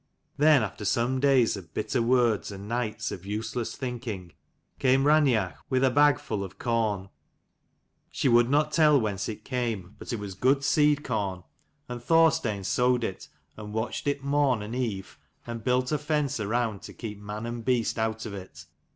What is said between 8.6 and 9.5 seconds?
tell whence it